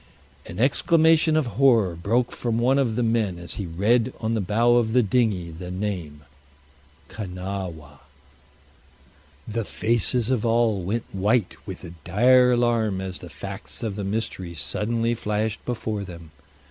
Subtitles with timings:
[0.47, 4.41] An exclamation of horror broke from one of the men as he read on the
[4.41, 6.23] bow of the dinghy the name,
[7.07, 7.99] Kanawha.
[9.47, 14.03] The faces of all went white with a dire alarm as the facts of the
[14.03, 16.31] mystery suddenly flashed before them.